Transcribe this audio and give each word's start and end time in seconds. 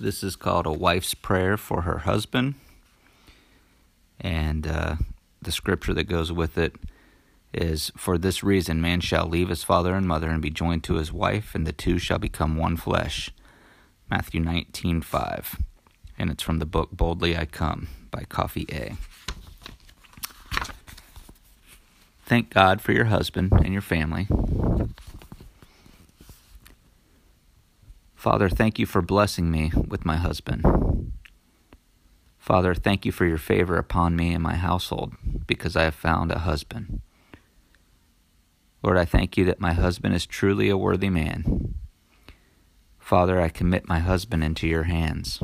This 0.00 0.22
is 0.22 0.34
called 0.34 0.64
a 0.64 0.72
wife's 0.72 1.12
prayer 1.12 1.58
for 1.58 1.82
her 1.82 1.98
husband. 1.98 2.54
And 4.18 4.66
uh, 4.66 4.96
the 5.42 5.52
scripture 5.52 5.92
that 5.92 6.04
goes 6.04 6.32
with 6.32 6.56
it 6.56 6.74
is 7.52 7.92
For 7.98 8.16
this 8.16 8.42
reason, 8.42 8.80
man 8.80 9.00
shall 9.00 9.26
leave 9.26 9.50
his 9.50 9.62
father 9.62 9.94
and 9.94 10.08
mother 10.08 10.30
and 10.30 10.40
be 10.40 10.48
joined 10.48 10.84
to 10.84 10.94
his 10.94 11.12
wife, 11.12 11.54
and 11.54 11.66
the 11.66 11.72
two 11.72 11.98
shall 11.98 12.18
become 12.18 12.56
one 12.56 12.78
flesh. 12.78 13.30
Matthew 14.10 14.40
19 14.40 15.02
5. 15.02 15.56
And 16.18 16.30
it's 16.30 16.42
from 16.42 16.60
the 16.60 16.66
book 16.66 16.90
Boldly 16.92 17.36
I 17.36 17.44
Come 17.44 17.88
by 18.10 18.22
Kofi 18.22 18.72
A. 18.72 18.96
Thank 22.24 22.50
God 22.50 22.80
for 22.80 22.92
your 22.92 23.06
husband 23.06 23.52
and 23.52 23.72
your 23.72 23.82
family. 23.82 24.28
Father, 28.20 28.50
thank 28.50 28.78
you 28.78 28.84
for 28.84 29.00
blessing 29.00 29.50
me 29.50 29.72
with 29.74 30.04
my 30.04 30.16
husband. 30.16 30.62
Father, 32.36 32.74
thank 32.74 33.06
you 33.06 33.12
for 33.12 33.24
your 33.24 33.38
favor 33.38 33.78
upon 33.78 34.14
me 34.14 34.34
and 34.34 34.42
my 34.42 34.56
household 34.56 35.14
because 35.46 35.74
I 35.74 35.84
have 35.84 35.94
found 35.94 36.30
a 36.30 36.40
husband. 36.40 37.00
Lord, 38.82 38.98
I 38.98 39.06
thank 39.06 39.38
you 39.38 39.46
that 39.46 39.58
my 39.58 39.72
husband 39.72 40.14
is 40.14 40.26
truly 40.26 40.68
a 40.68 40.76
worthy 40.76 41.08
man. 41.08 41.76
Father, 42.98 43.40
I 43.40 43.48
commit 43.48 43.88
my 43.88 44.00
husband 44.00 44.44
into 44.44 44.68
your 44.68 44.82
hands. 44.82 45.40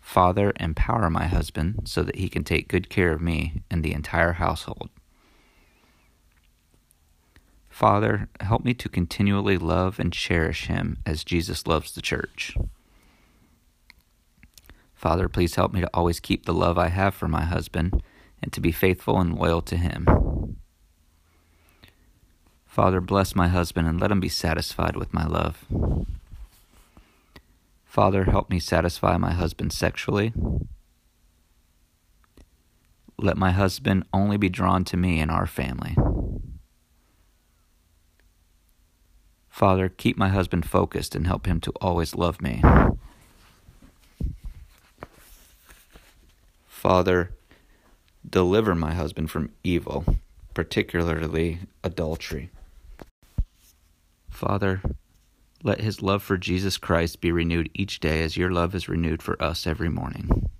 Father, 0.00 0.54
empower 0.58 1.10
my 1.10 1.26
husband 1.26 1.82
so 1.84 2.02
that 2.02 2.16
he 2.16 2.30
can 2.30 2.42
take 2.42 2.68
good 2.68 2.88
care 2.88 3.12
of 3.12 3.20
me 3.20 3.64
and 3.70 3.82
the 3.82 3.92
entire 3.92 4.32
household. 4.32 4.88
Father, 7.72 8.28
help 8.38 8.66
me 8.66 8.74
to 8.74 8.88
continually 8.88 9.56
love 9.56 9.98
and 9.98 10.12
cherish 10.12 10.66
him 10.66 10.98
as 11.06 11.24
Jesus 11.24 11.66
loves 11.66 11.90
the 11.92 12.02
church. 12.02 12.54
Father, 14.94 15.26
please 15.26 15.54
help 15.54 15.72
me 15.72 15.80
to 15.80 15.90
always 15.94 16.20
keep 16.20 16.44
the 16.44 16.52
love 16.52 16.76
I 16.76 16.88
have 16.88 17.14
for 17.14 17.28
my 17.28 17.44
husband 17.44 18.02
and 18.42 18.52
to 18.52 18.60
be 18.60 18.72
faithful 18.72 19.18
and 19.18 19.34
loyal 19.34 19.62
to 19.62 19.76
him. 19.78 20.58
Father, 22.66 23.00
bless 23.00 23.34
my 23.34 23.48
husband 23.48 23.88
and 23.88 23.98
let 23.98 24.12
him 24.12 24.20
be 24.20 24.28
satisfied 24.28 24.94
with 24.94 25.14
my 25.14 25.26
love. 25.26 25.64
Father, 27.86 28.24
help 28.24 28.50
me 28.50 28.60
satisfy 28.60 29.16
my 29.16 29.32
husband 29.32 29.72
sexually. 29.72 30.34
Let 33.18 33.38
my 33.38 33.50
husband 33.50 34.04
only 34.12 34.36
be 34.36 34.50
drawn 34.50 34.84
to 34.84 34.98
me 34.98 35.20
and 35.20 35.30
our 35.30 35.46
family. 35.46 35.96
Father, 39.62 39.88
keep 39.88 40.18
my 40.18 40.28
husband 40.28 40.66
focused 40.66 41.14
and 41.14 41.24
help 41.24 41.46
him 41.46 41.60
to 41.60 41.70
always 41.80 42.16
love 42.16 42.42
me. 42.42 42.60
Father, 46.66 47.30
deliver 48.28 48.74
my 48.74 48.92
husband 48.92 49.30
from 49.30 49.52
evil, 49.62 50.16
particularly 50.52 51.60
adultery. 51.84 52.50
Father, 54.30 54.82
let 55.62 55.80
his 55.80 56.02
love 56.02 56.24
for 56.24 56.36
Jesus 56.36 56.76
Christ 56.76 57.20
be 57.20 57.30
renewed 57.30 57.70
each 57.72 58.00
day 58.00 58.24
as 58.24 58.36
your 58.36 58.50
love 58.50 58.74
is 58.74 58.88
renewed 58.88 59.22
for 59.22 59.40
us 59.40 59.64
every 59.64 59.88
morning. 59.88 60.50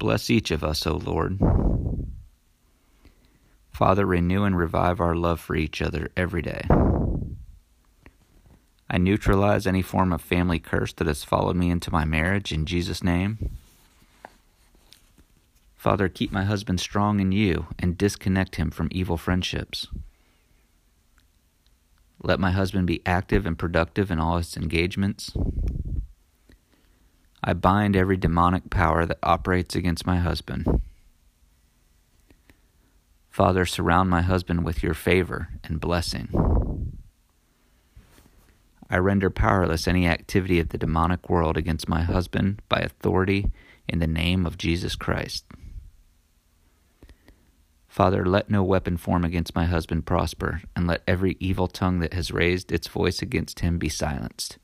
Bless 0.00 0.28
each 0.28 0.50
of 0.50 0.64
us, 0.64 0.84
O 0.88 0.94
Lord. 0.94 1.38
Father, 3.70 4.06
renew 4.06 4.42
and 4.42 4.58
revive 4.58 5.00
our 5.00 5.14
love 5.14 5.38
for 5.38 5.54
each 5.54 5.80
other 5.80 6.10
every 6.16 6.42
day. 6.42 6.66
I 8.94 8.98
neutralize 8.98 9.66
any 9.66 9.80
form 9.80 10.12
of 10.12 10.20
family 10.20 10.58
curse 10.58 10.92
that 10.92 11.06
has 11.06 11.24
followed 11.24 11.56
me 11.56 11.70
into 11.70 11.90
my 11.90 12.04
marriage 12.04 12.52
in 12.52 12.66
Jesus' 12.66 13.02
name. 13.02 13.56
Father, 15.74 16.10
keep 16.10 16.30
my 16.30 16.44
husband 16.44 16.78
strong 16.78 17.18
in 17.18 17.32
you 17.32 17.68
and 17.78 17.96
disconnect 17.96 18.56
him 18.56 18.70
from 18.70 18.88
evil 18.90 19.16
friendships. 19.16 19.88
Let 22.22 22.38
my 22.38 22.50
husband 22.50 22.86
be 22.86 23.00
active 23.06 23.46
and 23.46 23.58
productive 23.58 24.10
in 24.10 24.20
all 24.20 24.36
his 24.36 24.58
engagements. 24.58 25.32
I 27.42 27.54
bind 27.54 27.96
every 27.96 28.18
demonic 28.18 28.68
power 28.68 29.06
that 29.06 29.18
operates 29.22 29.74
against 29.74 30.06
my 30.06 30.18
husband. 30.18 30.82
Father, 33.30 33.64
surround 33.64 34.10
my 34.10 34.20
husband 34.20 34.66
with 34.66 34.82
your 34.82 34.94
favor 34.94 35.48
and 35.64 35.80
blessing. 35.80 36.28
I 38.92 38.98
render 38.98 39.30
powerless 39.30 39.88
any 39.88 40.06
activity 40.06 40.60
of 40.60 40.68
the 40.68 40.76
demonic 40.76 41.30
world 41.30 41.56
against 41.56 41.88
my 41.88 42.02
husband 42.02 42.60
by 42.68 42.80
authority 42.80 43.50
in 43.88 44.00
the 44.00 44.06
name 44.06 44.44
of 44.44 44.58
Jesus 44.58 44.96
Christ. 44.96 45.46
Father, 47.88 48.26
let 48.26 48.50
no 48.50 48.62
weapon 48.62 48.98
form 48.98 49.24
against 49.24 49.54
my 49.54 49.64
husband 49.64 50.04
prosper, 50.04 50.60
and 50.76 50.86
let 50.86 51.02
every 51.08 51.38
evil 51.40 51.68
tongue 51.68 52.00
that 52.00 52.12
has 52.12 52.32
raised 52.32 52.70
its 52.70 52.86
voice 52.86 53.22
against 53.22 53.60
him 53.60 53.78
be 53.78 53.88
silenced. 53.88 54.58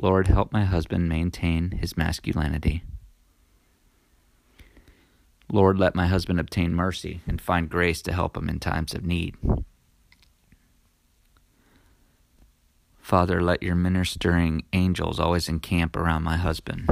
Lord, 0.00 0.26
help 0.26 0.52
my 0.52 0.64
husband 0.64 1.08
maintain 1.08 1.70
his 1.70 1.96
masculinity. 1.96 2.82
Lord, 5.52 5.78
let 5.78 5.94
my 5.94 6.08
husband 6.08 6.40
obtain 6.40 6.74
mercy 6.74 7.20
and 7.28 7.40
find 7.40 7.70
grace 7.70 8.02
to 8.02 8.12
help 8.12 8.36
him 8.36 8.48
in 8.48 8.58
times 8.58 8.92
of 8.92 9.04
need. 9.04 9.36
Father, 13.12 13.42
let 13.42 13.62
your 13.62 13.74
ministering 13.74 14.64
angels 14.72 15.20
always 15.20 15.46
encamp 15.46 15.96
around 15.96 16.22
my 16.22 16.38
husband. 16.38 16.88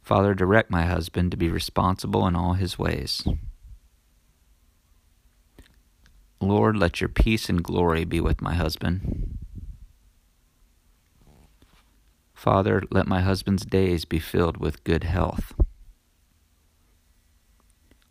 Father, 0.00 0.32
direct 0.32 0.70
my 0.70 0.84
husband 0.84 1.32
to 1.32 1.36
be 1.36 1.48
responsible 1.48 2.24
in 2.28 2.36
all 2.36 2.52
his 2.52 2.78
ways. 2.78 3.26
Lord, 6.40 6.76
let 6.76 7.00
your 7.00 7.08
peace 7.08 7.48
and 7.48 7.64
glory 7.64 8.04
be 8.04 8.20
with 8.20 8.40
my 8.40 8.54
husband. 8.54 9.36
Father, 12.32 12.80
let 12.92 13.08
my 13.08 13.22
husband's 13.22 13.66
days 13.66 14.04
be 14.04 14.20
filled 14.20 14.58
with 14.58 14.84
good 14.84 15.02
health. 15.02 15.52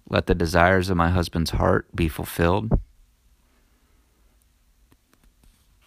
Let 0.10 0.26
the 0.26 0.36
desires 0.36 0.90
of 0.90 0.98
my 0.98 1.10
husband's 1.10 1.52
heart 1.52 1.88
be 1.96 2.10
fulfilled. 2.10 2.78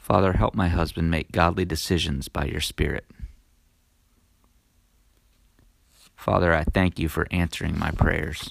Father, 0.03 0.33
help 0.33 0.57
my 0.57 0.67
husband 0.67 1.13
make 1.13 1.31
godly 1.31 1.65
decisions 1.65 2.27
by 2.27 2.45
your 2.45 2.61
Spirit. 2.61 3.07
Father, 6.17 6.53
I 6.53 6.65
thank 6.65 6.99
you 6.99 7.09
for 7.09 7.29
answering 7.31 7.79
my 7.79 7.93
prayers. 7.93 8.51